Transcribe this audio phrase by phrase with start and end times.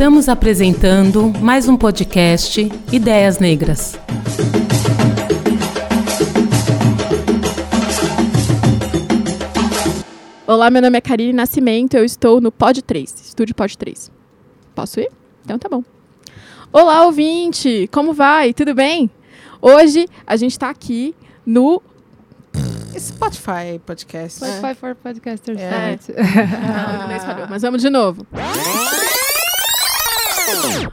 [0.00, 3.98] Estamos apresentando mais um podcast Ideias Negras.
[10.46, 14.10] Olá, meu nome é Karine Nascimento, eu estou no Pod 3, Estúdio Pod 3.
[14.74, 15.10] Posso ir?
[15.44, 15.84] Então tá bom.
[16.72, 17.86] Olá, ouvinte!
[17.92, 18.54] Como vai?
[18.54, 19.10] Tudo bem?
[19.60, 21.82] Hoje a gente está aqui no
[22.98, 24.42] Spotify Podcast.
[24.46, 25.60] Spotify for Podcasters.
[25.60, 25.98] É.
[27.04, 28.26] Inglês falhou, mas vamos de novo.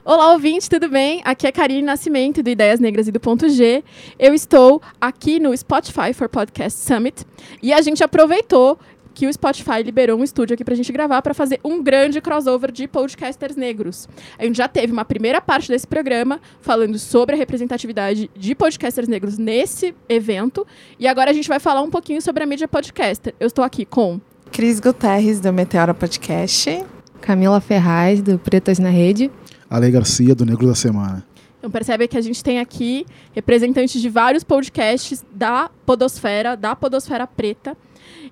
[0.06, 1.22] Olá, ouvinte, tudo bem?
[1.26, 3.84] Aqui é Karine Nascimento, do Ideias Negras e do Ponto G.
[4.20, 7.26] Eu estou aqui no Spotify for Podcast Summit
[7.62, 8.78] e a gente aproveitou
[9.16, 12.72] que o Spotify liberou um estúdio aqui pra gente gravar para fazer um grande crossover
[12.72, 14.08] de podcasters negros.
[14.38, 19.08] A gente já teve uma primeira parte desse programa falando sobre a representatividade de podcasters
[19.08, 20.68] negros nesse evento
[21.00, 23.34] e agora a gente vai falar um pouquinho sobre a mídia podcaster.
[23.40, 26.86] Eu estou aqui com Cris Guterres, do Meteora Podcast.
[27.22, 29.32] Camila Ferraz, do Pretas na Rede.
[29.70, 31.26] Ale Garcia, do Negro da Semana.
[31.60, 37.26] Então percebe que a gente tem aqui representantes de vários podcasts da podosfera, da podosfera
[37.26, 37.76] preta.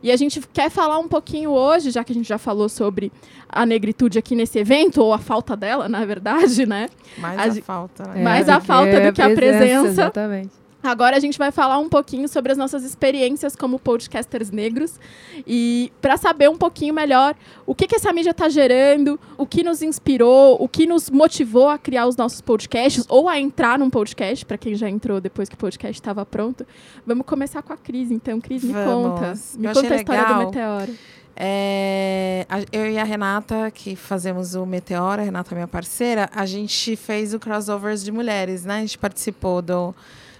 [0.02, 3.11] E a gente quer falar um pouquinho hoje, já que a gente já falou sobre
[3.50, 6.88] a negritude aqui nesse evento, ou a falta dela, na verdade, né?
[7.17, 8.23] Mais A a, falta, né?
[8.23, 9.88] Mais a falta do que a presença.
[9.88, 10.64] Exatamente.
[10.86, 15.00] Agora a gente vai falar um pouquinho sobre as nossas experiências como podcasters negros
[15.45, 19.64] e para saber um pouquinho melhor o que, que essa mídia está gerando, o que
[19.64, 23.89] nos inspirou, o que nos motivou a criar os nossos podcasts ou a entrar num
[23.89, 26.66] podcast, para quem já entrou depois que o podcast estava pronto.
[27.05, 28.39] Vamos começar com a Cris, então.
[28.39, 29.20] Cris, me Vamos.
[29.20, 29.33] conta.
[29.58, 30.45] Me Eu conta a história do legal.
[30.45, 30.94] Meteoro.
[31.38, 36.45] É, eu e a Renata, que fazemos o Meteora, a Renata é minha parceira, a
[36.45, 38.77] gente fez o crossovers de mulheres, né?
[38.77, 39.94] A gente participou do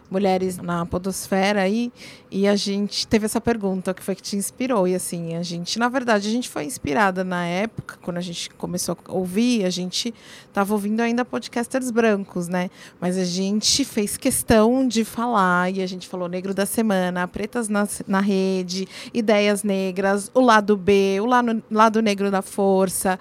[0.10, 1.92] Mulheres na Podosfera aí,
[2.30, 4.88] e a gente teve essa pergunta, que foi que te inspirou?
[4.88, 8.50] E assim, a gente, na verdade, a gente foi inspirada na época, quando a gente
[8.52, 10.14] começou a ouvir, a gente
[10.48, 12.70] estava ouvindo ainda podcasters brancos, né?
[13.02, 17.68] Mas a gente fez questão de falar, e a gente falou Negro da Semana, Pretas
[17.68, 23.20] na, na Rede, Ideias Negras, o lado B, o lado, lado negro da força,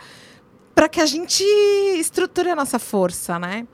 [0.74, 1.42] para que a gente
[1.98, 3.66] estruture a nossa força, né?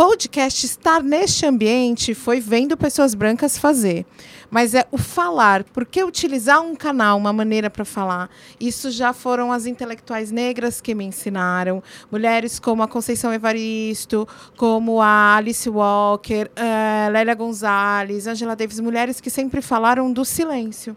[0.00, 4.06] Podcast estar neste ambiente foi vendo pessoas brancas fazer.
[4.50, 9.52] Mas é o falar, porque utilizar um canal, uma maneira para falar, isso já foram
[9.52, 11.82] as intelectuais negras que me ensinaram.
[12.10, 19.20] Mulheres como a Conceição Evaristo, como a Alice Walker, eh, Lélia Gonzalez, Angela Davis, mulheres
[19.20, 20.96] que sempre falaram do silêncio.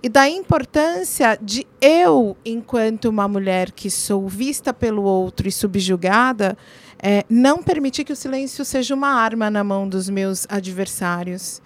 [0.00, 6.56] E da importância de eu, enquanto uma mulher que sou vista pelo outro e subjugada,
[6.98, 11.60] é, não permitir que o silêncio seja uma arma na mão dos meus adversários.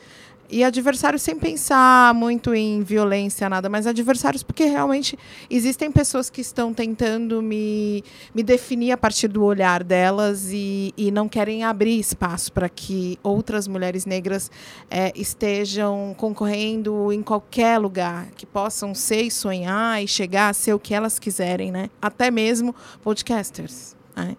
[0.53, 5.17] E adversários sem pensar muito em violência, nada, mas adversários porque realmente
[5.49, 8.03] existem pessoas que estão tentando me,
[8.35, 13.17] me definir a partir do olhar delas e, e não querem abrir espaço para que
[13.23, 14.51] outras mulheres negras
[14.91, 20.75] é, estejam concorrendo em qualquer lugar, que possam ser e sonhar e chegar a ser
[20.75, 21.89] o que elas quiserem, né?
[22.03, 22.75] Até mesmo
[23.05, 23.95] podcasters.
[24.17, 24.37] né?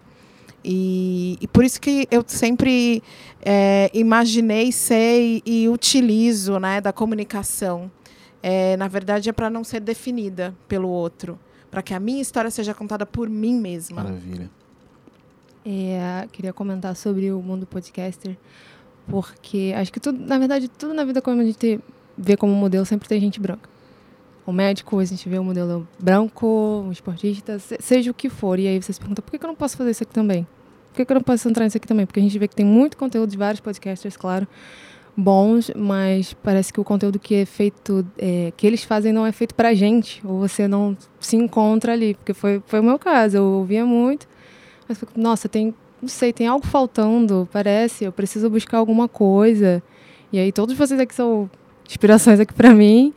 [0.63, 3.01] E, e por isso que eu sempre
[3.41, 7.91] é, imaginei ser e, e utilizo né, da comunicação.
[8.43, 11.39] É, na verdade, é para não ser definida pelo outro.
[11.69, 14.03] Para que a minha história seja contada por mim mesma.
[14.03, 14.49] Maravilha.
[15.65, 18.35] É, queria comentar sobre o mundo podcaster,
[19.07, 21.79] porque acho que tudo, na verdade, tudo na vida como a gente
[22.17, 23.69] vê como modelo sempre tem gente branca.
[24.45, 28.57] O médico, a gente vê um modelo branco, um esportista, se- seja o que for.
[28.59, 30.47] E aí você se pergunta, por que eu não posso fazer isso aqui também?
[30.93, 32.05] Por que eu não posso entrar nisso aqui também?
[32.05, 34.47] Porque a gente vê que tem muito conteúdo de vários podcasters, claro,
[35.15, 39.31] bons, mas parece que o conteúdo que é feito, é, que eles fazem não é
[39.31, 43.37] feito pra gente, ou você não se encontra ali, porque foi, foi o meu caso,
[43.37, 44.27] eu ouvia muito,
[44.87, 49.83] mas fico, nossa, tem, não sei, tem algo faltando, parece, eu preciso buscar alguma coisa.
[50.31, 51.49] E aí todos vocês aqui são
[51.87, 53.13] inspirações aqui pra mim,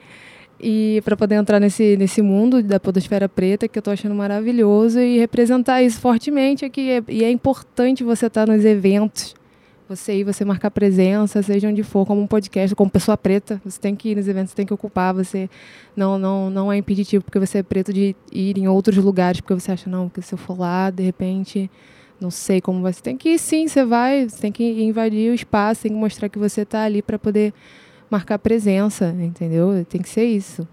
[0.67, 4.99] e para poder entrar nesse, nesse mundo da podosfera preta, que eu tô achando maravilhoso,
[4.99, 6.89] e representar isso fortemente aqui.
[6.91, 9.35] É- E é importante você estar nos eventos,
[9.87, 13.79] você ir, você marcar presença, seja onde for, como um podcast, como pessoa preta, você
[13.79, 15.51] tem que ir nos eventos, você tem que ocupar, você
[15.95, 19.53] não não não é impeditivo porque você é preto de ir em outros lugares, porque
[19.53, 21.71] você acha, não, porque se eu for lá, de repente,
[22.19, 22.95] não sei como vai.
[22.95, 25.99] Você tem que ir sim, você vai, você tem que invadir o espaço, tem que
[25.99, 27.53] mostrar que você está ali para poder
[28.11, 29.85] marcar presença, entendeu?
[29.89, 30.67] Tem que ser isso.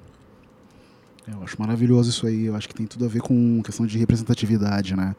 [1.27, 2.45] Eu acho maravilhoso isso aí.
[2.45, 5.15] Eu acho que tem tudo a ver com questão de representatividade, né?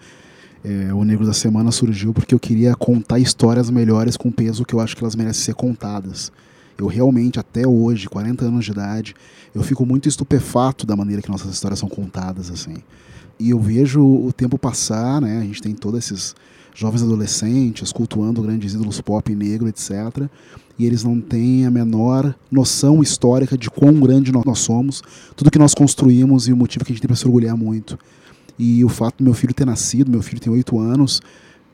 [0.64, 4.74] É, o Negro da Semana surgiu porque eu queria contar histórias melhores com peso que
[4.74, 6.30] eu acho que elas merecem ser contadas.
[6.78, 9.14] Eu realmente, até hoje, 40 anos de idade,
[9.54, 12.76] eu fico muito estupefato da maneira que nossas histórias são contadas, assim.
[13.38, 15.38] E eu vejo o tempo passar, né?
[15.38, 16.34] A gente tem todos esses
[16.74, 20.28] jovens adolescentes cultuando grandes ídolos pop negro, etc.
[20.78, 25.02] E eles não têm a menor noção histórica de quão grande nós somos,
[25.36, 27.98] tudo que nós construímos e o motivo que a gente tem para se orgulhar muito.
[28.58, 31.20] E o fato do meu filho ter nascido, meu filho tem oito anos,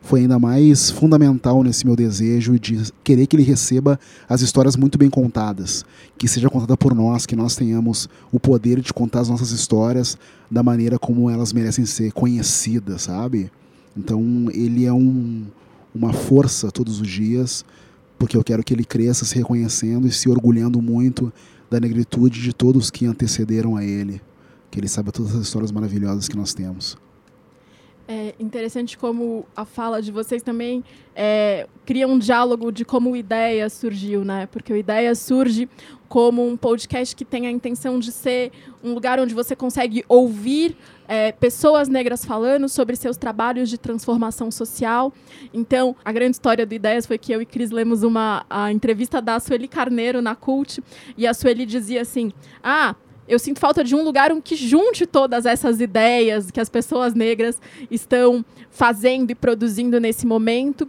[0.00, 3.98] foi ainda mais fundamental nesse meu desejo de querer que ele receba
[4.28, 5.84] as histórias muito bem contadas,
[6.16, 10.16] que seja contada por nós, que nós tenhamos o poder de contar as nossas histórias
[10.50, 13.50] da maneira como elas merecem ser conhecidas, sabe?
[13.96, 15.44] Então ele é um,
[15.94, 17.64] uma força todos os dias,
[18.18, 21.32] porque eu quero que ele cresça se reconhecendo e se orgulhando muito
[21.70, 24.20] da negritude de todos que antecederam a ele,
[24.70, 26.96] que ele saiba todas as histórias maravilhosas que nós temos.
[28.10, 30.82] É interessante como a fala de vocês também
[31.14, 34.48] é, cria um diálogo de como o Ideia surgiu, né?
[34.50, 35.68] Porque o Ideia surge
[36.08, 38.50] como um podcast que tem a intenção de ser
[38.82, 40.74] um lugar onde você consegue ouvir
[41.06, 45.12] é, pessoas negras falando sobre seus trabalhos de transformação social.
[45.52, 49.20] Então, a grande história do Ideias foi que eu e Cris lemos uma a entrevista
[49.20, 50.82] da Sueli Carneiro na Cult,
[51.14, 52.32] e a Sueli dizia assim:
[52.62, 52.96] Ah,
[53.28, 57.60] eu sinto falta de um lugar que junte todas essas ideias que as pessoas negras
[57.90, 60.88] estão fazendo e produzindo nesse momento.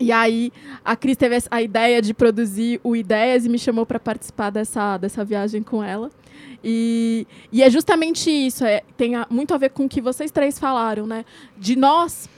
[0.00, 0.52] E aí
[0.84, 4.96] a Cris teve a ideia de produzir o Ideias e me chamou para participar dessa,
[4.96, 6.10] dessa viagem com ela.
[6.62, 10.30] E, e é justamente isso, é, tem a, muito a ver com o que vocês
[10.30, 11.24] três falaram, né?
[11.56, 12.28] De nós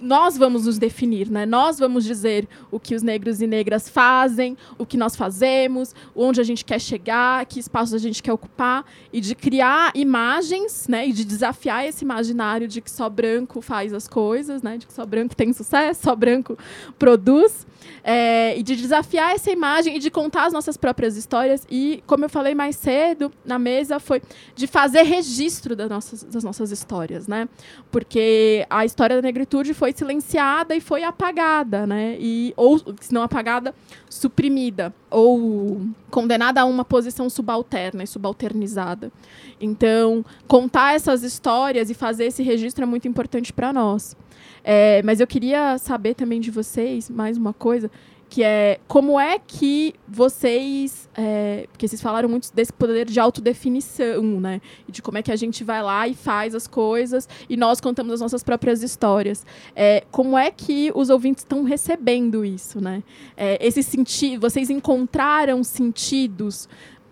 [0.00, 1.44] nós vamos nos definir, né?
[1.46, 6.40] Nós vamos dizer o que os negros e negras fazem, o que nós fazemos, onde
[6.40, 11.06] a gente quer chegar, que espaços a gente quer ocupar e de criar imagens, né?
[11.06, 14.78] E de desafiar esse imaginário de que só branco faz as coisas, né?
[14.78, 16.56] De que só branco tem sucesso, só branco
[16.98, 17.66] produz.
[18.02, 21.66] É, e de desafiar essa imagem e de contar as nossas próprias histórias.
[21.70, 24.22] E, como eu falei mais cedo na mesa, foi
[24.54, 27.48] de fazer registro das nossas, das nossas histórias, né?
[27.90, 32.16] Porque a história da negritude foi silenciada e foi apagada, né?
[32.18, 33.74] E, ou, se não apagada,
[34.08, 34.94] suprimida.
[35.10, 35.80] Ou
[36.10, 39.12] condenada a uma posição subalterna e subalternizada.
[39.60, 44.16] Então, contar essas histórias e fazer esse registro é muito importante para nós.
[44.64, 47.90] É, mas eu queria saber também de vocês mais uma coisa,
[48.28, 54.22] que é como é que vocês, é, porque vocês falaram muito desse poder de autodefinição,
[54.40, 54.60] né?
[54.86, 57.80] E de como é que a gente vai lá e faz as coisas e nós
[57.80, 59.44] contamos as nossas próprias histórias.
[59.74, 63.02] É, como é que os ouvintes estão recebendo isso, né?
[63.36, 66.68] É, esse sentido, vocês encontraram sentidos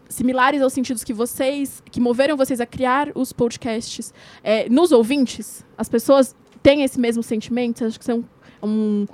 [0.09, 4.15] similares aos sentidos que vocês, que moveram vocês a criar os podcasts
[4.45, 5.65] é, nos ouvintes?
[5.77, 7.85] As pessoas tem esse mesmo sentimento?
[7.85, 9.07] Acha que isso é um,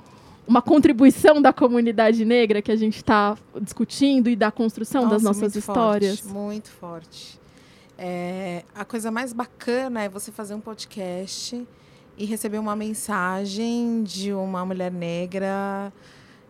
[0.47, 5.23] uma contribuição da comunidade negra que a gente está discutindo e da construção Nossa, das
[5.23, 6.19] nossas muito histórias?
[6.19, 7.39] Forte, muito forte.
[7.97, 11.65] É, a coisa mais bacana é você fazer um podcast
[12.17, 15.93] e receber uma mensagem de uma mulher negra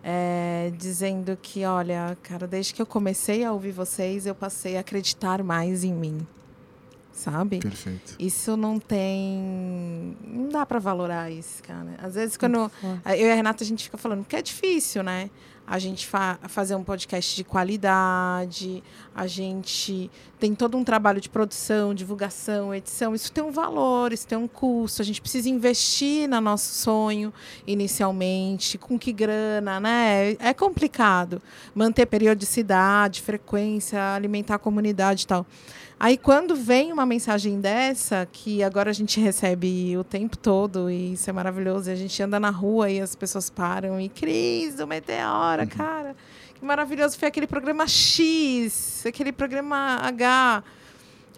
[0.03, 4.79] é, dizendo que, olha, cara, desde que eu comecei a ouvir vocês, eu passei a
[4.79, 6.25] acreditar mais em mim
[7.13, 7.59] sabe?
[7.59, 8.15] Perfeito.
[8.19, 10.17] Isso não tem.
[10.25, 11.95] Não dá para valorar isso, cara.
[12.01, 12.69] Às vezes, quando
[13.05, 15.29] eu e a Renata a gente fica falando, porque é difícil, né?
[15.65, 18.83] A gente fa fazer um podcast de qualidade,
[19.15, 23.15] a gente tem todo um trabalho de produção, divulgação, edição.
[23.15, 25.01] Isso tem um valor, isso tem um custo.
[25.01, 27.33] A gente precisa investir no nosso sonho
[27.65, 28.77] inicialmente.
[28.77, 30.31] Com que grana, né?
[30.39, 31.41] É complicado
[31.73, 35.45] manter periodicidade, frequência, alimentar a comunidade e tal.
[36.03, 41.13] Aí quando vem uma mensagem dessa, que agora a gente recebe o tempo todo, e
[41.13, 44.75] isso é maravilhoso, e a gente anda na rua e as pessoas param, e Cris,
[44.75, 45.69] do Meteora, uhum.
[45.69, 46.13] cara,
[46.55, 50.61] que maravilhoso foi aquele programa X, aquele programa H.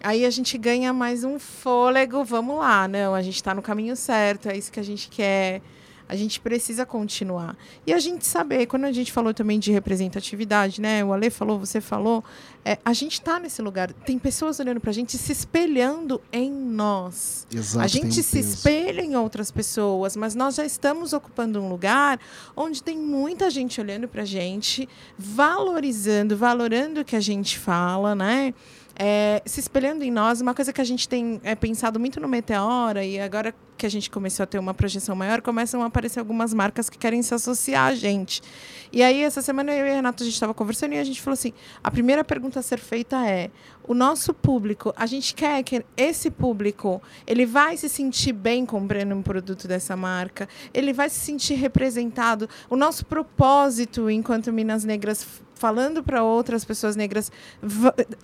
[0.02, 3.94] Aí a gente ganha mais um fôlego, vamos lá, não, a gente está no caminho
[3.94, 5.62] certo, é isso que a gente quer.
[6.08, 7.56] A gente precisa continuar.
[7.86, 11.04] E a gente saber, quando a gente falou também de representatividade, né?
[11.04, 12.22] O Ale falou, você falou,
[12.64, 13.92] é, a gente está nesse lugar.
[13.92, 17.46] Tem pessoas olhando para a gente se espelhando em nós.
[17.52, 18.54] Exato, a gente um se peso.
[18.54, 22.20] espelha em outras pessoas, mas nós já estamos ocupando um lugar
[22.56, 28.14] onde tem muita gente olhando para a gente, valorizando, valorando o que a gente fala,
[28.14, 28.54] né?
[28.98, 32.26] É, se espelhando em nós, uma coisa que a gente tem é, pensado muito no
[32.26, 36.18] Meteora, e agora que a gente começou a ter uma projeção maior, começam a aparecer
[36.18, 38.42] algumas marcas que querem se associar a gente.
[38.90, 41.20] E aí, essa semana, eu e a Renata, a gente estava conversando e a gente
[41.20, 41.52] falou assim:
[41.84, 43.50] a primeira pergunta a ser feita é:
[43.86, 49.14] o nosso público, a gente quer que esse público ele vai se sentir bem comprando
[49.14, 52.48] um produto dessa marca, ele vai se sentir representado.
[52.70, 57.32] O nosso propósito enquanto Minas Negras falando para outras pessoas negras,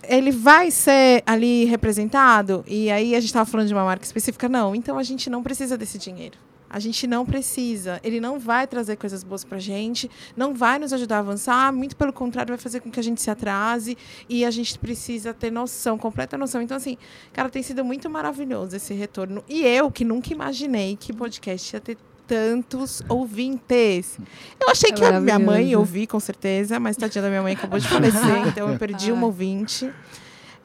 [0.07, 2.63] ele vai ser ali representado?
[2.67, 4.47] E aí a gente estava falando de uma marca específica?
[4.47, 4.73] Não.
[4.73, 6.37] Então a gente não precisa desse dinheiro.
[6.69, 7.99] A gente não precisa.
[8.03, 11.71] Ele não vai trazer coisas boas para a gente, não vai nos ajudar a avançar,
[11.71, 13.95] muito pelo contrário, vai fazer com que a gente se atrase
[14.27, 16.63] e a gente precisa ter noção, completa noção.
[16.63, 16.97] Então, assim,
[17.31, 19.43] cara, tem sido muito maravilhoso esse retorno.
[19.47, 21.95] E eu, que nunca imaginei que podcast ia ter
[22.27, 24.17] tantos ouvintes.
[24.59, 27.53] Eu achei É que a minha mãe ouvir, com certeza, mas tadinha da minha mãe
[27.53, 29.91] acabou de falecer, então eu perdi uma ouvinte.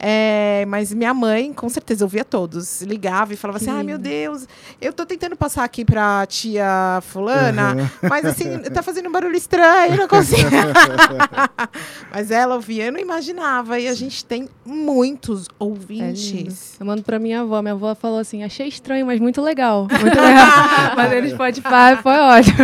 [0.01, 2.81] É, mas minha mãe, com certeza, ouvia todos.
[2.81, 3.97] Ligava e falava assim: ai meu.
[3.97, 4.47] Deus,
[4.79, 9.97] eu tô tentando passar aqui pra tia Fulana, mas assim, tá fazendo um barulho estranho,
[9.97, 10.49] não consigo.
[12.13, 13.77] mas ela ouvia, eu não imaginava.
[13.79, 16.77] E a gente tem muitos É ouvintes.
[16.79, 17.61] Eu mando pra minha avó.
[17.61, 19.87] Minha avó falou assim: achei estranho, mas muito legal.
[19.91, 20.47] Muito legal.
[20.95, 22.57] mas ele Spotify foi ótimo.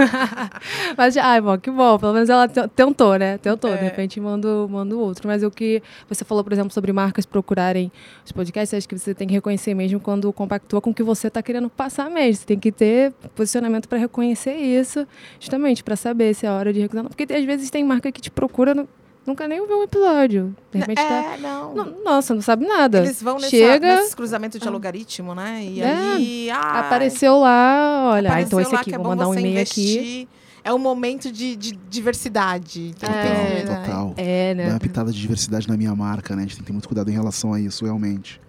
[0.97, 1.99] mas, ai, bom, que bom.
[1.99, 3.37] Pelo menos ela te- tentou, né?
[3.39, 3.73] Tentou.
[3.73, 3.77] É.
[3.77, 5.27] De repente mando, mando outro.
[5.27, 7.91] Mas o que você falou, por exemplo, sobre marcas procurarem
[8.25, 11.27] os podcasts, acho que você tem que reconhecer mesmo quando compactua com o que você
[11.27, 12.41] está querendo passar mesmo.
[12.41, 15.07] Você tem que ter posicionamento para reconhecer isso,
[15.39, 17.03] justamente para saber se é hora de recusar.
[17.05, 18.87] Porque às vezes tem marca que te procura, nu-
[19.25, 20.55] nunca nem ouviu um episódio.
[20.71, 21.33] De repente tá.
[21.33, 21.73] É, não.
[21.73, 22.99] Não, nossa, não sabe nada.
[22.99, 25.63] Eles vão nessa, Chega, nesses cruzamentos de algoritmo, né?
[25.63, 25.85] E É.
[25.85, 26.49] aí.
[26.51, 29.33] ai, apareceu lá, olha, ah, apareceu então esse lá aqui, que é vou mandar um
[29.33, 30.27] e-mail aqui.
[30.65, 32.95] É um momento de, de diversidade.
[32.99, 33.83] É, ter, né?
[33.83, 34.13] Total.
[34.17, 34.69] É, Dá né?
[34.71, 36.41] uma pitada de diversidade na minha marca, né?
[36.41, 38.41] A gente tem que ter muito cuidado em relação a isso, realmente.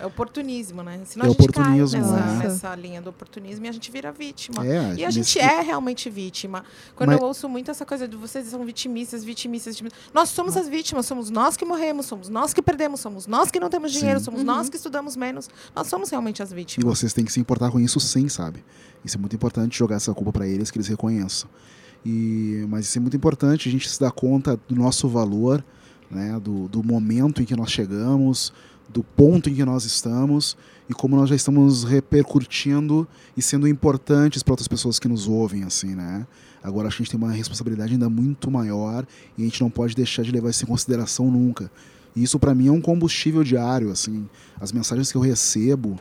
[0.00, 1.00] É oportunismo, né?
[1.04, 2.38] Senão É a gente oportunismo, cai nessa, né?
[2.44, 4.64] nessa linha do oportunismo e a gente vira vítima.
[4.64, 6.64] É, E a nesse- gente é realmente vítima.
[6.94, 10.00] Quando Mas- eu ouço muito essa coisa de vocês são vitimistas, vitimistas, vitimistas.
[10.14, 13.58] Nós somos as vítimas, somos nós que morremos, somos nós que perdemos, somos nós que
[13.58, 14.26] não temos dinheiro, Sim.
[14.26, 14.46] somos Uhum.
[14.46, 15.48] nós que estudamos menos.
[15.74, 16.98] Nós somos realmente as E vítimas.
[16.98, 18.64] vocês têm que se importar com isso sim, sabe?
[19.04, 21.48] Isso é muito importante jogar essa culpa para eles, que eles reconheçam.
[22.06, 25.64] E, mas isso é muito importante a gente se dar conta do nosso valor,
[26.10, 26.38] né?
[26.40, 28.52] do, do momento em que nós chegamos,
[28.88, 30.56] do ponto em que nós estamos
[30.88, 35.64] e como nós já estamos repercutindo e sendo importantes para outras pessoas que nos ouvem,
[35.64, 36.26] assim, né?
[36.62, 40.22] Agora a gente tem uma responsabilidade ainda muito maior e a gente não pode deixar
[40.22, 41.70] de levar isso em consideração nunca.
[42.16, 44.28] E isso para mim é um combustível diário, assim.
[44.60, 45.98] As mensagens que eu recebo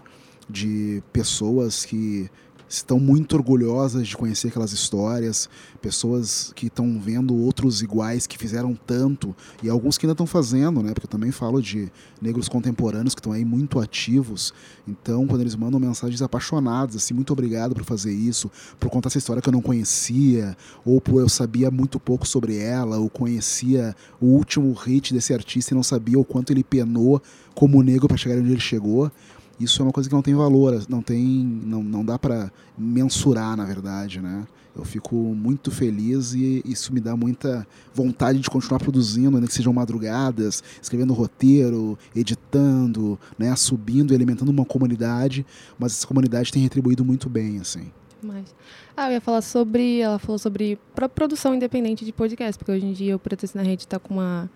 [0.50, 2.30] de pessoas que
[2.70, 5.50] estão muito orgulhosas de conhecer aquelas histórias,
[5.82, 10.82] pessoas que estão vendo outros iguais que fizeram tanto e alguns que ainda estão fazendo,
[10.82, 10.94] né?
[10.94, 14.54] Porque eu também falo de negros contemporâneos que estão aí muito ativos.
[14.88, 19.18] Então, quando eles mandam mensagens apaixonadas, assim, muito obrigado por fazer isso, por contar essa
[19.18, 23.96] história que eu não conhecia, ou por eu sabia muito pouco sobre ela, ou conhecia
[24.20, 27.22] o último hit desse artista e não sabia o quanto ele penou
[27.56, 29.12] como negro para chegar onde ele chegou.
[29.60, 31.26] Isso é uma coisa que não tem valor, não tem,
[31.66, 34.46] não, não dá para mensurar, na verdade, né?
[34.76, 39.54] Eu fico muito feliz e isso me dá muita vontade de continuar produzindo, ainda que
[39.54, 45.44] sejam madrugadas, escrevendo roteiro, editando, né, subindo alimentando uma comunidade,
[45.80, 47.92] mas essa comunidade tem retribuído muito bem, assim.
[48.22, 48.54] Mas,
[48.96, 50.00] ah, eu ia falar sobre.
[50.00, 53.62] Ela falou sobre pro- produção independente de podcast, porque hoje em dia o Pretas na
[53.62, 54.50] Rede está com uma.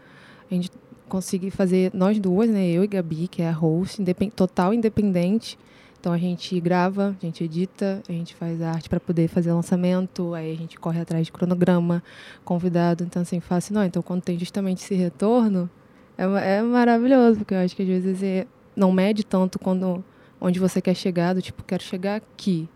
[0.50, 0.70] A gente
[1.12, 2.66] conseguir fazer, nós duas, né?
[2.70, 5.60] Eu e Gabi, que é a host, independ, total independente.
[6.00, 9.52] Então a gente grava, a gente edita, a gente faz a arte para poder fazer
[9.52, 12.02] lançamento, aí a gente corre atrás de cronograma,
[12.46, 13.04] convidado.
[13.04, 13.84] Então, assim, fácil não.
[13.84, 15.70] Então, quando tem justamente esse retorno,
[16.18, 16.24] é,
[16.58, 20.02] é maravilhoso, porque eu acho que às vezes você não mede tanto quando,
[20.40, 22.70] onde você quer chegar, do tipo, quero chegar aqui.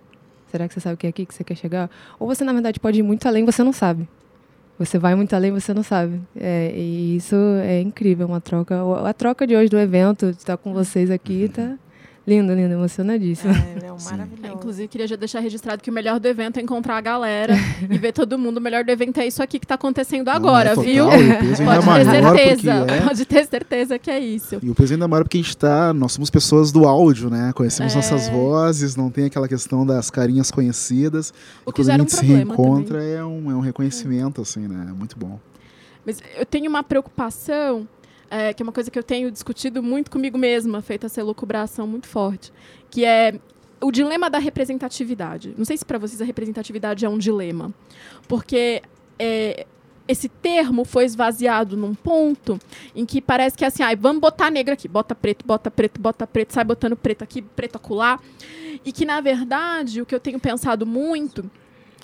[0.51, 1.89] Será que você sabe o que é aqui que você quer chegar?
[2.19, 4.07] Ou você, na verdade, pode ir muito além, você não sabe.
[4.77, 6.19] Você vai muito além, você não sabe.
[6.35, 8.75] É, e isso é incrível, uma troca.
[9.07, 11.77] A troca de hoje do evento, de estar com vocês aqui, tá
[12.27, 13.53] lindo, lindo, emocionadíssimo.
[13.53, 13.85] É.
[13.85, 14.53] É, maravilhoso.
[14.55, 17.53] inclusive, queria já deixar registrado que o melhor do evento é encontrar a galera
[17.89, 18.57] e ver todo mundo.
[18.57, 21.05] O melhor do evento é isso aqui que está acontecendo agora, é viu?
[21.05, 22.71] total, é Pode ter certeza.
[22.71, 23.01] é.
[23.01, 24.59] Pode ter certeza que é isso.
[24.61, 25.93] E o peso ainda é maior porque a gente tá.
[25.93, 27.51] Nós somos pessoas do áudio, né?
[27.55, 27.95] Conhecemos É.
[27.95, 31.33] nossas vozes, não tem aquela questão das carinhas conhecidas.
[31.65, 34.67] O que quando a gera um gente se reencontra é um, é um reconhecimento, assim,
[34.67, 34.87] né?
[34.89, 35.39] É muito bom.
[36.05, 37.87] Mas eu tenho uma preocupação,
[38.35, 41.87] é, que é uma coisa que eu tenho discutido muito comigo mesma, feita essa elucubração
[41.87, 42.51] muito forte,
[42.91, 43.39] que é
[43.81, 45.53] o dilema da representatividade.
[45.57, 47.73] Não sei se para vocês a representatividade é um dilema,
[48.27, 48.81] porque
[49.17, 49.65] é,
[50.05, 52.59] esse termo foi esvaziado num ponto
[52.93, 56.01] em que parece que é assim, ai, vamos botar negro aqui, bota preto, bota preto,
[56.01, 58.19] bota preto, sai botando preto aqui, preto acolá,
[58.83, 61.49] e que na verdade o que eu tenho pensado muito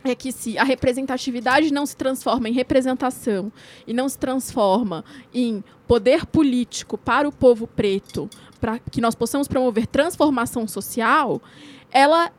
[0.03, 3.51] é que se a representatividade não se transforma em representação
[3.85, 5.03] e não se transforma
[5.33, 8.29] em poder político para o povo preto,
[8.59, 11.41] para que nós possamos promover transformação social,
[11.91, 12.31] ela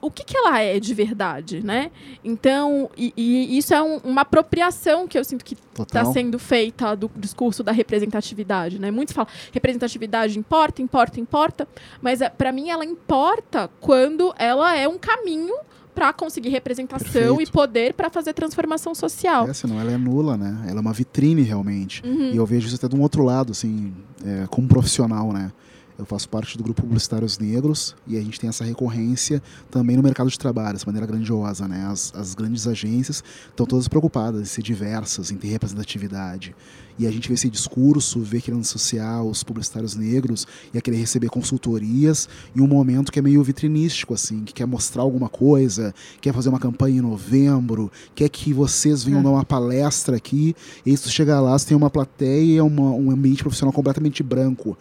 [0.00, 1.92] o que, que ela é de verdade, né?
[2.24, 6.96] Então, e, e isso é um- uma apropriação que eu sinto que está sendo feita
[6.96, 8.90] do discurso da representatividade, né?
[8.90, 11.68] Muitos falam representatividade importa, importa, importa,
[12.02, 15.54] mas para mim ela importa quando ela é um caminho
[15.96, 17.40] para conseguir representação Perfeito.
[17.40, 19.48] e poder para fazer transformação social.
[19.48, 20.66] É, senão ela é nula, né?
[20.68, 22.02] Ela é uma vitrine realmente.
[22.04, 22.32] Uhum.
[22.32, 25.50] E eu vejo isso até de um outro lado, assim, é, como profissional, né?
[25.98, 30.02] Eu faço parte do grupo Publicitários Negros e a gente tem essa recorrência também no
[30.02, 31.86] mercado de trabalho, dessa maneira grandiosa, né?
[31.90, 36.54] As, as grandes agências estão todas preocupadas em ser diversas, em ter representatividade.
[36.98, 40.96] E a gente vê esse discurso, vê querendo associar os publicitários negros e a querer
[40.98, 45.94] receber consultorias em um momento que é meio vitrinístico, assim, que quer mostrar alguma coisa,
[46.20, 50.96] quer fazer uma campanha em novembro, quer que vocês venham dar uma palestra aqui, e
[50.96, 54.76] tu chega lá, você tem uma plateia é uma- um ambiente profissional completamente branco.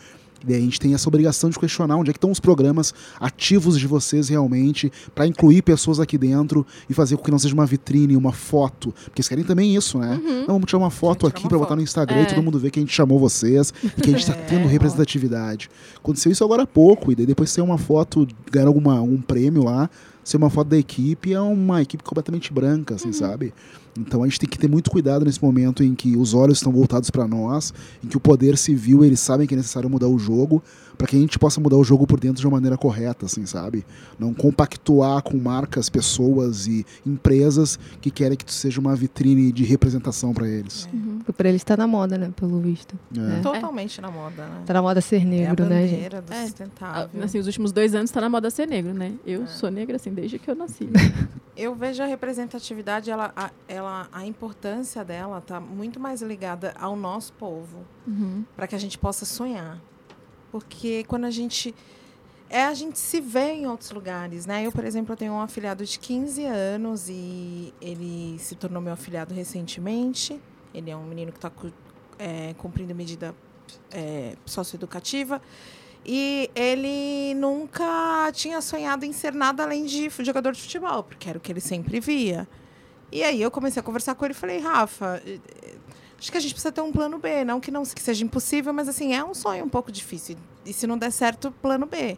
[0.45, 2.93] E daí a gente tem essa obrigação de questionar onde é que estão os programas
[3.19, 7.53] ativos de vocês realmente para incluir pessoas aqui dentro e fazer com que não seja
[7.53, 8.93] uma vitrine, uma foto.
[9.05, 10.19] Porque eles querem também isso, né?
[10.47, 12.23] Não, vamos tirar uma foto aqui para botar no Instagram É.
[12.23, 14.47] e todo mundo ver que a gente chamou vocês e que a gente está É,
[14.47, 14.67] tendo ó.
[14.67, 15.69] representatividade.
[15.97, 19.63] Aconteceu isso agora há pouco, e daí depois tem uma foto, ganhar alguma, algum prêmio
[19.63, 19.89] lá,
[20.23, 23.53] ser uma foto da equipe, é uma equipe completamente branca, assim, sabe?
[23.97, 26.71] Então a gente tem que ter muito cuidado nesse momento em que os olhos estão
[26.71, 27.73] voltados para nós,
[28.03, 30.61] em que o poder civil, eles sabem que é necessário mudar o jogo,
[30.97, 33.45] para que a gente possa mudar o jogo por dentro de uma maneira correta, assim,
[33.45, 33.85] sabe?
[34.17, 39.63] Não compactuar com marcas, pessoas e empresas que querem que tu seja uma vitrine de
[39.65, 40.87] representação para eles.
[41.17, 42.31] Porque pra ele está na moda, né?
[42.35, 42.97] Pelo visto.
[43.17, 43.39] É.
[43.39, 43.41] É.
[43.41, 44.61] Totalmente na moda, né?
[44.65, 46.09] Tá na moda ser é a negro, né, gente?
[46.09, 46.43] do É.
[46.45, 47.23] Sustentável.
[47.23, 49.13] assim, os últimos dois anos está na moda ser negro, né?
[49.25, 49.47] Eu É.
[49.47, 50.87] sou negra, assim, desde que eu nasci.
[51.57, 53.49] Eu vejo a representatividade, ela, a,
[53.85, 58.43] ela, a importância dela está muito mais ligada ao nosso povo, Uhum.
[58.55, 59.81] para que a gente possa sonhar.
[60.51, 61.73] Porque quando a gente.
[62.47, 64.65] É a gente se vê em outros lugares, né?
[64.65, 68.93] Eu, por exemplo, eu tenho um afiliado de 15 anos e ele se tornou meu
[68.93, 70.39] afiliado recentemente.
[70.71, 71.51] Ele é um menino que está
[72.57, 73.33] cumprindo medida
[73.91, 75.41] é, socioeducativa.
[76.05, 81.39] E ele nunca tinha sonhado em ser nada além de jogador de futebol, porque era
[81.39, 82.47] o que ele sempre via.
[83.11, 85.21] E aí eu comecei a conversar com ele e falei, Rafa,
[86.19, 87.43] acho que a gente precisa ter um plano B.
[87.45, 90.35] Não que não que seja impossível, mas assim, é um sonho um pouco difícil.
[90.65, 92.17] E se não der certo, plano B.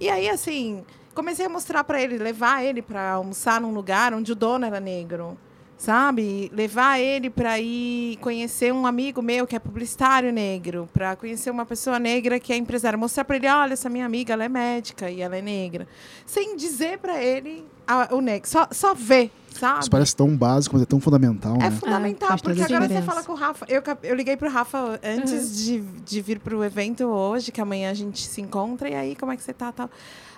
[0.00, 4.32] E aí, assim, comecei a mostrar para ele, levar ele para almoçar num lugar onde
[4.32, 5.38] o dono era negro.
[5.76, 6.50] Sabe?
[6.54, 11.66] Levar ele para ir conhecer um amigo meu que é publicitário negro, para conhecer uma
[11.66, 15.10] pessoa negra que é empresária, mostrar para ele, olha, essa minha amiga, ela é médica
[15.10, 15.86] e ela é negra,
[16.24, 19.80] sem dizer para ele a- o negro, só só ver, sabe?
[19.80, 21.70] Isso parece tão básico, mas é tão fundamental, É né?
[21.70, 23.02] fundamental, É, porque agora você diferença.
[23.06, 23.64] fala com o Rafa.
[23.68, 27.94] Eu, eu liguei pro Rafa antes de, de vir pro evento hoje, que amanhã a
[27.94, 28.88] gente se encontra.
[28.88, 29.72] E aí, como é que você tá?
[29.72, 29.88] Tal.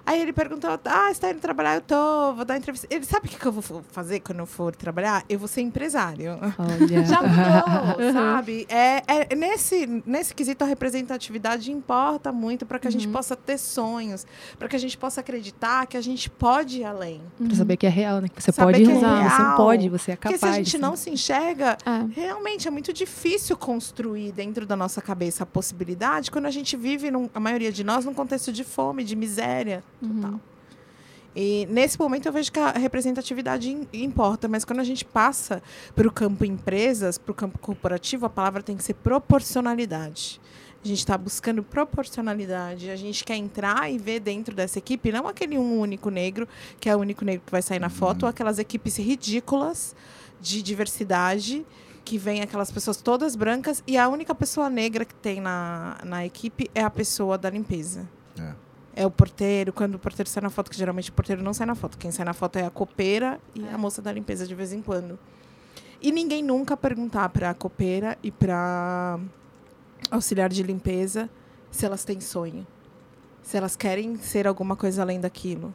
[0.04, 1.74] Aí ele perguntou: Ah, você tá indo trabalhar?
[1.74, 2.86] Eu tô, vou dar entrevista.
[2.88, 5.24] Ele sabe o que, que eu vou fazer quando eu for trabalhar?
[5.28, 6.38] Eu vou ser empresário.
[6.56, 7.02] Olha.
[7.04, 8.66] Já mudou, sabe?
[8.68, 9.02] É,
[9.32, 14.24] é- nesse, nesse quesito, a representatividade importa muito para que a gente possa ter sonhos,
[14.56, 17.20] para que a gente possa acreditar que a gente pode ir além.
[17.44, 18.28] Pra saber que é real, né?
[18.28, 19.56] Que você Saber pode ir que longe, você real.
[19.56, 20.54] pode, você é Porque capaz.
[20.54, 22.06] se a gente não se enxerga, É.
[22.20, 27.10] realmente é muito difícil construir dentro da nossa cabeça a possibilidade quando a gente vive,
[27.10, 30.40] num- a maioria de nós, num contexto de fome, de miséria total.
[31.38, 35.62] E nesse momento eu vejo que a representatividade im- importa, mas quando a gente passa
[35.94, 40.40] para o campo empresas, para o campo corporativo, a palavra tem que ser proporcionalidade.
[40.86, 42.90] A gente está buscando proporcionalidade.
[42.90, 46.46] A gente quer entrar e ver dentro dessa equipe, não aquele um único negro,
[46.78, 49.96] que é o único negro que vai sair na foto, ou aquelas equipes ridículas
[50.40, 51.66] de diversidade,
[52.04, 56.24] que vem aquelas pessoas todas brancas, e a única pessoa negra que tem na, na
[56.24, 58.08] equipe é a pessoa da limpeza.
[58.38, 58.52] É.
[59.02, 61.66] É o porteiro, quando o porteiro sai na foto, que geralmente o porteiro não sai
[61.66, 61.98] na foto.
[61.98, 64.80] Quem sai na foto é a copeira e a moça da limpeza de vez em
[64.80, 65.18] quando.
[66.00, 69.18] E ninguém nunca perguntar para a copeira e para
[70.10, 71.28] auxiliar de limpeza
[71.70, 72.66] se elas têm sonho.
[73.42, 75.72] Se elas querem ser alguma coisa além daquilo.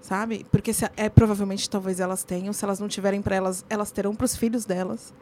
[0.00, 0.46] Sabe?
[0.50, 4.14] Porque se, é provavelmente talvez elas tenham, se elas não tiverem para elas, elas terão
[4.14, 5.12] para os filhos delas.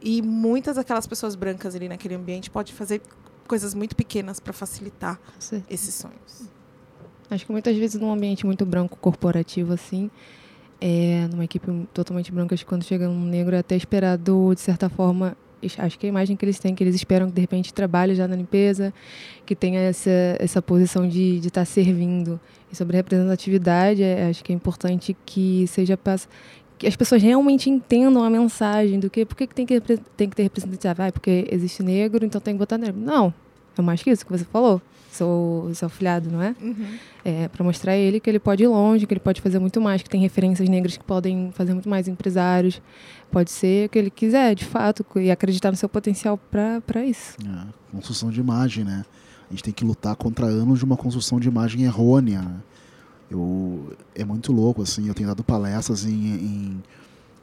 [0.00, 3.02] E muitas daquelas pessoas brancas ali naquele ambiente podem fazer
[3.48, 5.18] coisas muito pequenas para facilitar
[5.68, 6.48] esses sonhos.
[7.30, 10.10] Acho que muitas vezes num ambiente muito branco corporativo assim,
[10.80, 14.60] é, numa equipe totalmente branca, acho que quando chega um negro é até esperado, de
[14.60, 15.36] certa forma,
[15.78, 18.26] acho que a imagem que eles têm, que eles esperam que de repente trabalhe já
[18.28, 18.92] na limpeza,
[19.44, 22.40] que tenha essa, essa posição de estar servindo.
[22.70, 25.98] E sobre representatividade, é, acho que é importante que seja
[26.78, 30.28] que as pessoas realmente entendam a mensagem do que por que, que tem, que tem
[30.28, 31.08] que ter representatividade.
[31.08, 33.00] Ah, porque existe negro, então tem que botar negro.
[33.00, 33.34] Não,
[33.82, 34.80] mais que isso que você falou.
[35.10, 36.54] seu, seu afilhado, não é?
[36.60, 36.98] Uhum.
[37.24, 39.80] É, para mostrar a ele que ele pode ir longe, que ele pode fazer muito
[39.80, 42.80] mais, que tem referências negras que podem fazer muito mais empresários.
[43.30, 47.36] Pode ser o que ele quiser, de fato, e acreditar no seu potencial para isso.
[47.44, 49.04] É, construção de imagem, né?
[49.48, 52.42] A gente tem que lutar contra anos de uma construção de imagem errônea.
[52.42, 52.56] né?
[53.30, 55.08] Eu, é muito louco, assim.
[55.08, 56.82] Eu tenho dado palestras em, em,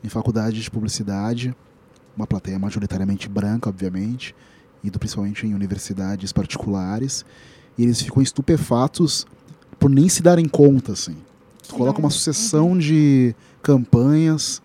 [0.04, 1.56] em faculdades de publicidade,
[2.15, 4.36] uma plateia majoritariamente branca, obviamente,
[4.88, 7.26] indo principalmente em universidades particulares,
[7.78, 9.26] e eles ficam estupefatos
[9.80, 11.15] por nem se darem conta, assim.
[11.67, 14.62] Tu coloca uma sucessão de campanhas.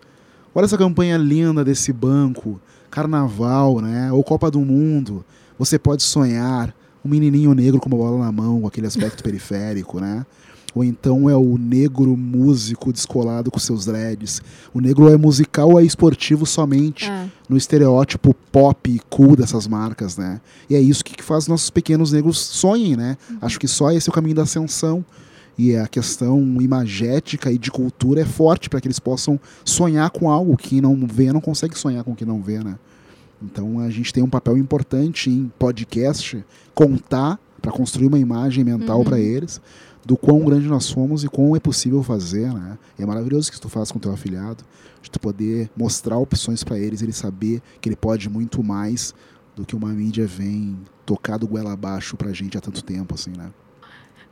[0.53, 4.11] Olha essa campanha linda desse banco, Carnaval, né?
[4.11, 5.25] Ou Copa do Mundo.
[5.57, 6.73] Você pode sonhar.
[7.03, 10.23] Um menininho negro com uma bola na mão, com aquele aspecto periférico, né?
[10.73, 14.41] Ou então é o negro músico descolado com seus dreads.
[14.73, 17.27] O negro é musical ou é esportivo somente É.
[17.49, 20.39] no estereótipo pop e cool dessas marcas, né?
[20.69, 23.17] E é isso que faz nossos pequenos negros sonhem, né?
[23.41, 25.03] Acho que só esse é o caminho da ascensão.
[25.57, 30.29] E a questão imagética e de cultura é forte para que eles possam sonhar com
[30.31, 32.79] algo que não vê, não consegue sonhar com o que não vê, né?
[33.43, 38.99] Então a gente tem um papel importante em podcast contar para construir uma imagem mental
[38.99, 39.03] Uhum.
[39.03, 39.61] para eles
[40.05, 42.77] do quão grande nós somos e quão é possível fazer, né?
[42.97, 44.63] E é maravilhoso que tu faz com teu afilhado,
[45.01, 49.13] de tu poder mostrar opções para eles, ele saber que ele pode muito mais
[49.55, 53.31] do que uma mídia vem tocar do goela abaixo pra gente há tanto tempo, assim,
[53.31, 53.51] né?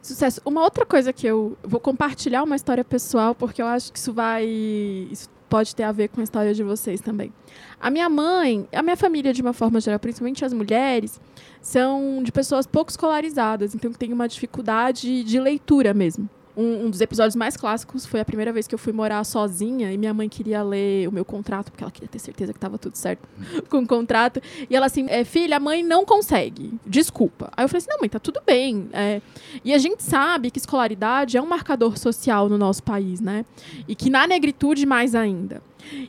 [0.01, 0.41] Sucesso.
[0.45, 4.13] Uma outra coisa que eu vou compartilhar uma história pessoal, porque eu acho que isso
[4.13, 4.45] vai.
[4.45, 7.33] Isso pode ter a ver com a história de vocês também.
[7.79, 11.19] A minha mãe, a minha família, de uma forma geral, principalmente as mulheres,
[11.61, 16.29] são de pessoas pouco escolarizadas, então que tem uma dificuldade de leitura mesmo.
[16.59, 19.93] Um, um dos episódios mais clássicos foi a primeira vez que eu fui morar sozinha
[19.93, 22.77] e minha mãe queria ler o meu contrato, porque ela queria ter certeza que estava
[22.77, 23.25] tudo certo
[23.71, 24.41] com o contrato.
[24.69, 27.49] E ela assim, é, filha, a mãe não consegue, desculpa.
[27.55, 28.89] Aí eu falei assim, não, mãe, tá tudo bem.
[28.91, 29.21] É,
[29.63, 33.45] e a gente sabe que escolaridade é um marcador social no nosso país, né?
[33.87, 35.61] E que na negritude mais ainda.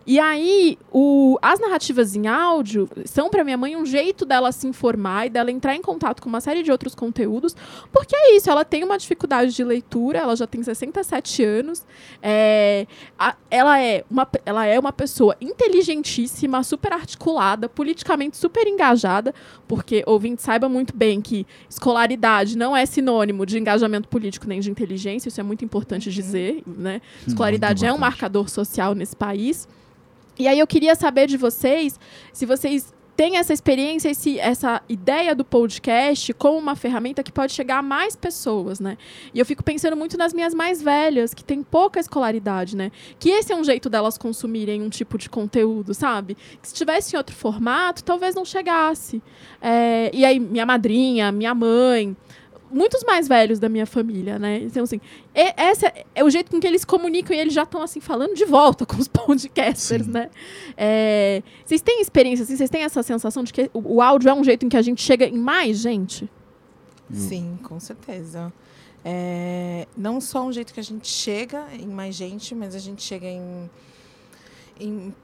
[0.06, 4.66] E aí, o- as narrativas em áudio são para minha mãe um jeito dela se
[4.66, 7.54] informar e dela entrar em contato com uma série de outros conteúdos,
[7.92, 11.86] porque é isso, ela tem uma dificuldade de leitura, ela já tem 67 anos,
[12.22, 12.86] é,
[13.18, 19.34] a- ela, é uma, ela é uma pessoa inteligentíssima, super articulada, politicamente super engajada,
[19.66, 24.70] porque ouvinte saiba muito bem que escolaridade não é sinônimo de engajamento político nem de
[24.70, 27.00] inteligência, isso é muito importante dizer, né?
[27.26, 29.59] Escolaridade é um marcador social nesse país.
[30.40, 32.00] E aí eu queria saber de vocês
[32.32, 37.52] se vocês têm essa experiência, esse, essa ideia do podcast como uma ferramenta que pode
[37.52, 38.96] chegar a mais pessoas, né?
[39.34, 42.90] E eu fico pensando muito nas minhas mais velhas, que têm pouca escolaridade, né?
[43.18, 46.34] Que esse é um jeito delas consumirem um tipo de conteúdo, sabe?
[46.62, 49.22] Que se tivesse em outro formato, talvez não chegasse.
[49.60, 52.16] É, e aí, minha madrinha, minha mãe,
[52.70, 54.58] muitos mais velhos da minha família, né?
[54.58, 55.00] Então, assim,
[55.34, 58.34] e- esse é o jeito com que eles comunicam e eles já estão, assim, falando
[58.34, 60.10] de volta com os podcasters, Sim.
[60.12, 60.30] né?
[60.76, 64.34] É, vocês têm experiência, assim, vocês têm essa sensação de que o, o áudio é
[64.34, 66.30] um jeito em que a gente chega em mais gente?
[67.12, 68.52] Sim, com certeza.
[69.04, 73.02] É, não só um jeito que a gente chega em mais gente, mas a gente
[73.02, 73.70] chega em,
[74.78, 75.14] em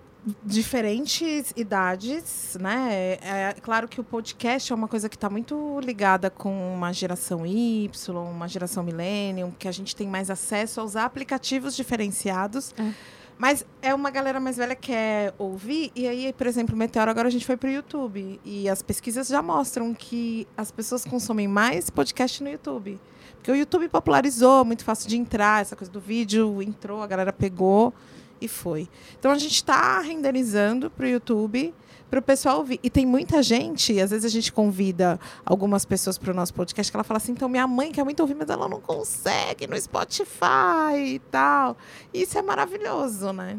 [0.45, 3.19] diferentes idades, né?
[3.21, 7.47] É claro que o podcast é uma coisa que está muito ligada com uma geração
[7.47, 12.75] Y, uma geração millennium, que a gente tem mais acesso a usar aplicativos diferenciados.
[12.77, 12.93] É.
[13.39, 17.29] Mas é uma galera mais velha que quer ouvir, e aí, por exemplo, Meteoro, agora
[17.29, 18.41] a gente foi para o YouTube.
[18.45, 22.99] E as pesquisas já mostram que as pessoas consomem mais podcast no YouTube.
[23.35, 27.33] Porque o YouTube popularizou, muito fácil de entrar, essa coisa do vídeo entrou, a galera
[27.33, 27.93] pegou
[28.41, 28.89] e foi.
[29.19, 31.75] Então a gente está renderizando para o YouTube
[32.11, 32.79] para o pessoal ouvir.
[32.83, 36.91] E tem muita gente, às vezes a gente convida algumas pessoas para o nosso podcast
[36.91, 39.81] que ela fala assim: então minha mãe quer muito ouvir, mas ela não consegue no
[39.81, 41.77] Spotify e tal.
[42.13, 43.59] E isso é maravilhoso, né?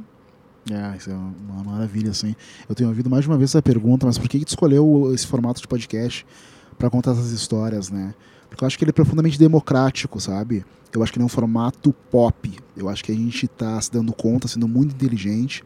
[0.70, 2.36] É, isso é uma maravilha, assim.
[2.68, 5.13] Eu tenho ouvido mais de uma vez essa pergunta, mas por que, que tu escolheu
[5.13, 6.26] esse formato de podcast
[6.78, 8.13] para contar essas histórias, né?
[8.50, 10.66] Porque eu acho que ele é profundamente democrático, sabe?
[10.94, 12.52] Eu acho que ele é um formato pop.
[12.76, 15.64] Eu acho que a gente está se dando conta, sendo muito inteligente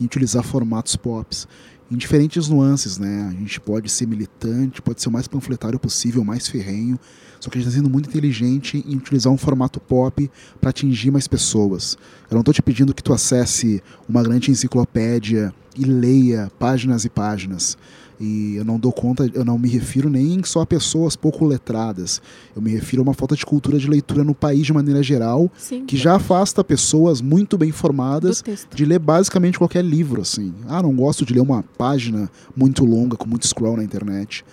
[0.00, 1.46] em utilizar formatos pops.
[1.90, 3.28] Em diferentes nuances, né?
[3.28, 6.98] A gente pode ser militante, pode ser o mais panfletário possível, o mais ferrenho,
[7.40, 11.10] só que a gente está sendo muito inteligente em utilizar um formato pop para atingir
[11.10, 11.98] mais pessoas.
[12.30, 17.08] Eu não estou te pedindo que tu acesse uma grande enciclopédia e leia páginas e
[17.08, 17.76] páginas.
[18.20, 22.20] E eu não dou conta, eu não me refiro nem só a pessoas pouco letradas.
[22.54, 25.50] Eu me refiro a uma falta de cultura de leitura no país de maneira geral,
[25.56, 25.86] Sim.
[25.86, 30.52] que já afasta pessoas muito bem formadas de ler basicamente qualquer livro, assim.
[30.68, 34.44] Ah, não gosto de ler uma página muito longa, com muito scroll na internet.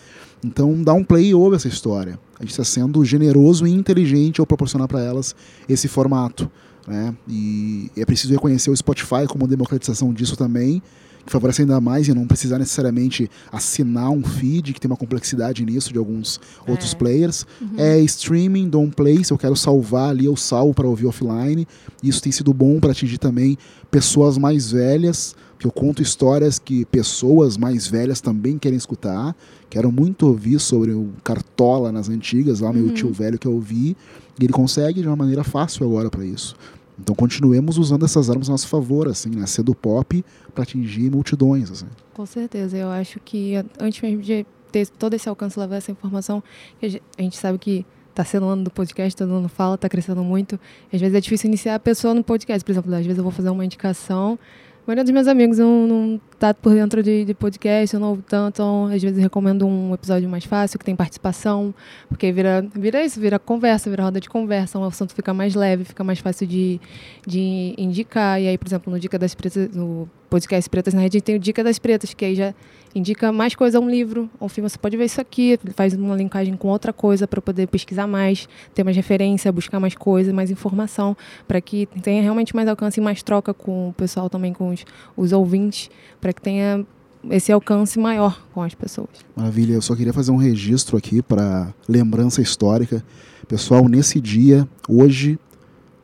[0.41, 2.17] Então dá um play e ouve essa história.
[2.39, 5.36] A gente está sendo generoso e inteligente ao proporcionar para elas
[5.67, 6.49] esse formato.
[6.88, 7.13] Né?
[7.27, 10.82] E é preciso reconhecer o Spotify como democratização disso também,
[11.28, 15.92] favorece ainda mais e não precisar necessariamente assinar um feed, que tem uma complexidade nisso
[15.92, 16.72] de alguns É.
[16.72, 17.46] outros players.
[17.78, 21.68] É streaming, don't play, se eu quero salvar ali, eu salvo para ouvir offline.
[22.04, 23.58] Isso tem sido bom para atingir também
[23.92, 29.36] pessoas mais velhas, que eu conto histórias que pessoas mais velhas também querem escutar.
[29.70, 33.98] Quero muito ouvir sobre o Cartola nas antigas, lá meu tio velho que eu ouvi,
[34.40, 36.56] e ele consegue de uma maneira fácil agora para isso.
[37.00, 39.46] Então continuemos usando essas armas a nosso favor, assim, né?
[39.46, 41.86] Ser do pop para atingir multidões, assim.
[42.14, 42.76] Com certeza.
[42.78, 46.44] Eu acho que antes mesmo de ter todo esse alcance, levar essa informação,
[46.82, 49.76] a gen- a gente sabe que está sendo o ano do podcast, todo mundo fala,
[49.76, 50.60] está crescendo muito.
[50.92, 52.66] Às vezes é difícil iniciar a pessoa no podcast.
[52.66, 54.40] Por exemplo, às vezes eu vou fazer uma indicação.
[54.88, 58.21] Maioria dos meus amigos não, não tá por dentro de, de podcast, eu não ouvo
[58.21, 58.56] tanto.
[58.56, 61.76] Então, às vezes recomendo um episódio mais fácil, que tem participação,
[62.08, 65.84] porque vira, vira isso, vira conversa, vira roda de conversa, o assunto fica mais leve,
[65.84, 66.80] fica mais fácil de,
[67.28, 68.41] de indicar.
[68.41, 71.40] E aí, por exemplo, no Dica das Pretas, no podcast Pretas na Rede, tem o
[71.40, 72.54] Dica das Pretas, que aí já
[72.94, 74.70] indica mais coisa, um livro, um filme.
[74.70, 78.48] Você pode ver isso aqui, faz uma linkagem com outra coisa para poder pesquisar mais,
[78.74, 81.16] ter mais referência, buscar mais coisa, mais informação,
[81.48, 84.86] para que tenha realmente mais alcance e mais troca com o pessoal também, com os,
[85.16, 86.86] os ouvintes, para que tenha
[87.30, 89.10] esse alcance maior com as pessoas.
[89.36, 93.04] Maravilha, eu só queria fazer um registro aqui para lembrança histórica.
[93.48, 95.40] Pessoal, nesse dia, hoje,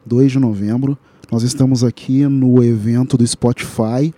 [0.05, 0.97] 2 de novembro,
[1.33, 4.13] nós estamos aqui no evento do Spotify,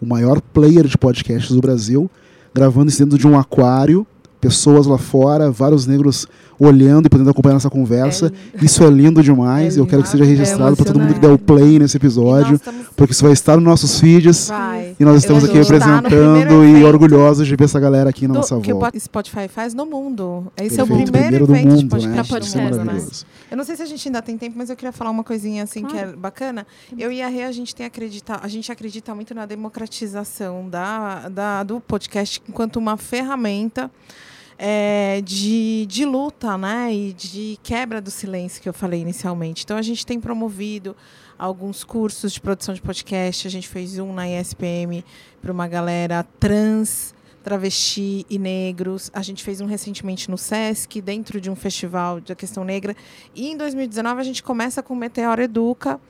[0.00, 2.08] o maior player de podcasts do Brasil,
[2.54, 4.06] gravando isso dentro de um aquário,
[4.40, 6.28] pessoas lá fora, vários negros
[6.58, 8.32] olhando e podendo acompanhar nossa conversa.
[8.62, 9.76] Isso é lindo demais.
[9.76, 11.96] É eu quero que seja É registrado para todo mundo que der o play nesse
[11.96, 14.48] episódio, estamos- porque isso vai estar nos nossos feeds.
[14.48, 14.94] Vai.
[14.98, 18.36] E nós estamos aqui primeiro representando e orgulhosos de ver essa galera aqui na do-
[18.38, 18.98] nossa que o volta.
[18.98, 20.50] Spotify faz no mundo.
[20.56, 22.38] Esse é o Perfeito, primeiro, do evento de mundo, podcast né?
[22.40, 22.84] Isso é mundo, né?
[22.84, 23.26] maravilhoso.
[23.50, 25.62] Eu não sei se a gente ainda tem tempo, mas eu queria falar uma coisinha
[25.64, 26.66] assim que é bacana.
[26.98, 31.28] Eu e a Rê, a gente tem acredita, a gente acredita muito na democratização da,
[31.28, 33.90] da, do podcast enquanto uma ferramenta
[34.58, 36.92] é, de, de luta, né?
[36.92, 39.64] E de quebra do silêncio que eu falei inicialmente.
[39.64, 40.96] Então a gente tem promovido
[41.38, 43.46] alguns cursos de produção de podcast.
[43.46, 45.04] A gente fez um na ESPM
[45.40, 47.14] para uma galera trans
[47.46, 49.08] travesti e negros.
[49.14, 52.96] A gente fez um recentemente no SESC, dentro de um festival da questão negra.
[53.36, 56.00] E em 2019 a gente começa com o Meteor Educa,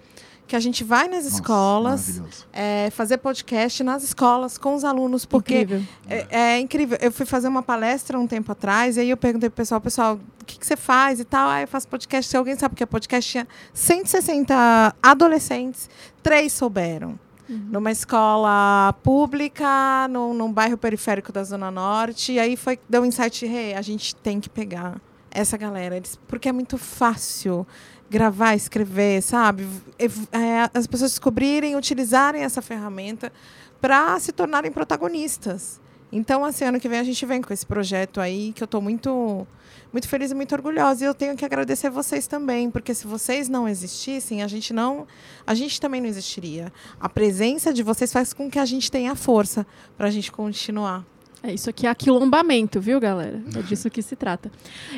[0.46, 5.26] que a gente vai nas Nossa, escolas é, fazer podcast nas escolas com os alunos,
[5.26, 5.84] porque Incrível.
[6.08, 6.96] é, é incrível.
[7.00, 10.20] Eu fui fazer uma palestra um tempo atrás, e aí eu perguntei pro pessoal, pessoal,
[10.40, 11.48] o que, que você faz e tal?
[11.48, 12.30] Aí eu faço podcast.
[12.30, 15.90] Se alguém sabe o que é podcast, tinha 160 adolescentes,
[16.22, 17.18] três souberam.
[17.48, 22.32] Numa escola pública, num, num bairro periférico da Zona Norte.
[22.32, 25.96] E aí foi, deu um insight, hey, a gente tem que pegar essa galera.
[25.96, 27.64] Eles, porque é muito fácil
[28.08, 29.66] gravar, escrever, sabe?
[29.98, 33.32] É, as pessoas descobrirem, utilizarem essa ferramenta
[33.80, 35.80] para se tornarem protagonistas.
[36.10, 38.80] Então, assim, ano que vem a gente vem com esse projeto aí, que eu estou
[38.80, 39.46] muito,
[39.92, 41.04] muito feliz e muito orgulhosa.
[41.04, 45.06] E eu tenho que agradecer vocês também, porque se vocês não existissem, a gente não,
[45.46, 46.72] a gente também não existiria.
[47.00, 49.66] A presença de vocês faz com que a gente tenha força
[49.96, 51.04] para a gente continuar.
[51.42, 53.42] É, isso aqui é aquilombamento, viu, galera?
[53.54, 54.50] É disso que se trata.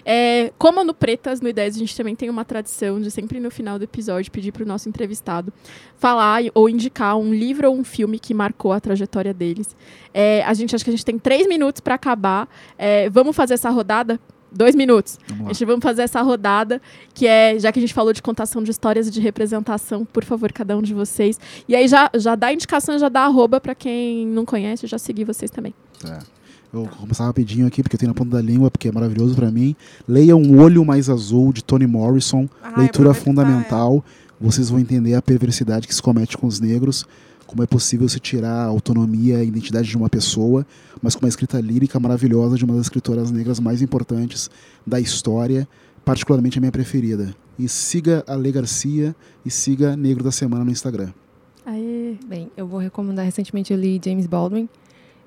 [0.04, 3.50] É, como no Pretas, no Ideias, a gente também tem uma tradição de sempre no
[3.50, 5.52] final do episódio pedir para o nosso entrevistado
[5.96, 9.76] falar ou indicar um livro ou um filme que marcou a trajetória deles.
[10.14, 12.48] É, a gente acha que a gente tem três minutos para acabar.
[12.78, 14.18] É, vamos fazer essa rodada?
[14.50, 15.18] Dois minutos.
[15.28, 16.80] Vamos A gente vamos fazer essa rodada,
[17.12, 20.24] que é, já que a gente falou de contação de histórias e de representação, por
[20.24, 21.38] favor, cada um de vocês.
[21.68, 25.24] E aí já, já dá indicação, já dá arroba para quem não conhece, já seguir
[25.24, 25.74] vocês também.
[26.04, 26.38] É.
[26.72, 29.34] Eu vou começar rapidinho aqui, porque eu tenho na ponta da língua, porque é maravilhoso
[29.34, 29.74] pra mim.
[30.06, 32.46] Leia Um Olho Mais Azul, de Toni Morrison.
[32.62, 34.04] Ai, Leitura tá, fundamental.
[34.38, 37.06] Vocês vão entender a perversidade que se comete com os negros,
[37.46, 40.66] como é possível se tirar a autonomia e a identidade de uma pessoa,
[41.02, 44.50] mas com uma escrita lírica maravilhosa de uma das escritoras negras mais importantes
[44.86, 45.66] da história,
[46.04, 47.34] particularmente a minha preferida.
[47.58, 51.08] E siga a Lê Garcia e siga Negro da Semana no Instagram.
[51.64, 52.16] Aê.
[52.26, 53.24] Bem, eu vou recomendar.
[53.24, 54.68] Recentemente eu li James Baldwin.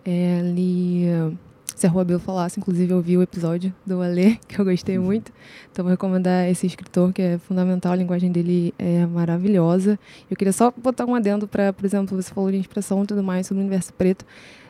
[0.06, 1.38] Uh,
[1.76, 5.00] Se a Rua Bill falasse, inclusive eu vi o episódio do Alê, que eu gostei
[5.00, 5.32] muito.
[5.72, 10.00] Então vou recomendar esse escritor, que é fundamental, a linguagem dele é maravilhosa.
[10.30, 13.24] Eu queria só botar um adendo para, por exemplo, você falou de inspiração e tudo
[13.24, 14.26] mais sobre o universo preto.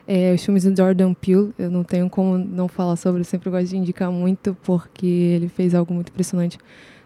[0.06, 3.50] É, os filmes do Jordan Peele, eu não tenho como não falar sobre, eu sempre
[3.50, 6.58] gosto de indicar muito, porque ele fez algo muito impressionante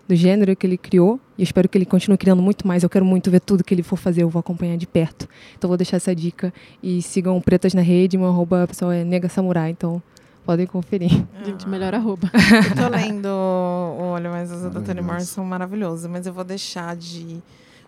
[0.08, 1.20] do gênero que ele criou.
[1.36, 2.82] E eu espero que ele continue criando muito mais.
[2.82, 5.28] Eu quero muito ver tudo que ele for fazer, eu vou acompanhar de perto.
[5.56, 6.52] Então vou deixar essa dica.
[6.82, 9.70] E sigam Pretas na Rede, meu arroba pessoal é Nega Samurai.
[9.70, 10.02] Então
[10.44, 11.10] podem conferir.
[11.44, 12.30] Gente, melhor arroba.
[12.32, 15.06] Eu tô lendo o Olha, mas os da Toni Maravilhoso.
[15.06, 17.42] Morrison maravilhoso, mas eu vou deixar de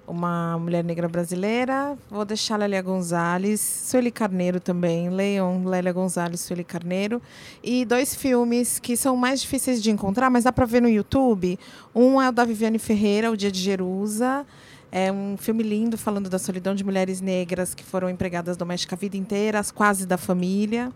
[0.08, 6.64] uma mulher negra brasileira, vou deixar Lélia Gonzalez, Sueli Carneiro também, leiam Lélia Gonzalez, Sueli
[6.64, 7.20] Carneiro,
[7.62, 11.58] e dois filmes que são mais difíceis de encontrar, mas dá para ver no YouTube.
[11.94, 14.46] Um é o da Viviane Ferreira, O Dia de Jerusa,
[14.90, 19.00] é um filme lindo falando da solidão de mulheres negras que foram empregadas domésticas a
[19.00, 20.90] vida inteira, as quase da família.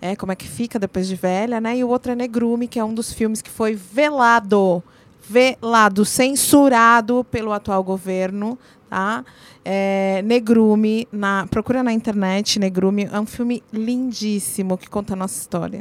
[0.00, 1.76] É, como é que fica depois de velha, né?
[1.76, 4.82] E o outro é Negrume, que é um dos filmes que foi velado,
[5.32, 8.58] velado, censurado pelo atual governo,
[8.90, 9.24] tá?
[9.64, 15.40] É, Negrume, na, procura na internet, Negrume, é um filme lindíssimo que conta a nossa
[15.40, 15.80] história.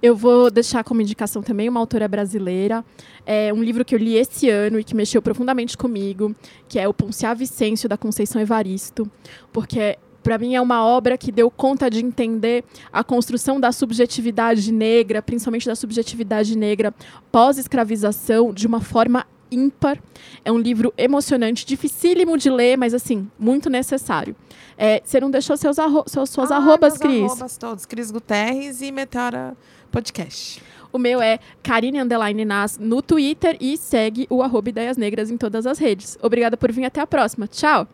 [0.00, 2.84] Eu vou deixar como indicação também uma autora brasileira.
[3.24, 6.34] É um livro que eu li esse ano e que mexeu profundamente comigo,
[6.68, 9.08] que é o Ponciá Vicêncio, da Conceição Evaristo.
[9.52, 14.72] Porque, para mim, é uma obra que deu conta de entender a construção da subjetividade
[14.72, 16.94] negra, principalmente da subjetividade negra
[17.30, 19.98] pós-escravização, de uma forma ímpar.
[20.44, 24.34] É um livro emocionante, dificílimo de ler, mas, assim, muito necessário.
[24.78, 27.24] É, você não deixou seus arro seus, suas Ah, arrobas, Cris?
[27.30, 29.54] arrobas todos, Cris Guterres e Meteora
[29.90, 30.62] Podcast.
[30.90, 35.36] O meu é Karine Underline Nas no Twitter e segue o arroba Ideias Negras em
[35.36, 36.18] todas as redes.
[36.22, 37.46] Obrigada por vir, até a próxima.
[37.46, 37.86] Tchau!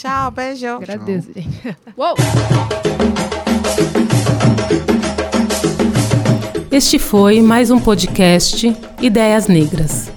[0.00, 0.66] Tchau, beijo.
[0.66, 1.76] Agradeço, gente.
[1.94, 2.14] Uou!
[6.70, 10.10] Este foi mais um podcast Ideias Negras.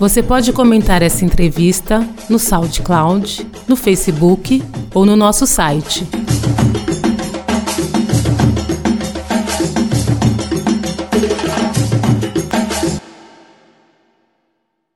[0.00, 4.60] Você pode comentar essa entrevista no SoundCloud, no Facebook
[4.92, 6.04] ou no nosso site